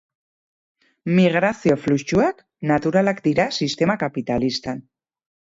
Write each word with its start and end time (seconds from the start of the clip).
Migrazio 1.19 1.75
fluxuak 1.81 2.41
naturalak 2.73 3.23
dira 3.29 3.47
sistema 3.61 3.99
kapitalistan. 4.07 4.83